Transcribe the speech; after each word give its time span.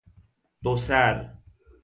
دو 0.63 0.77
سر 0.77 1.29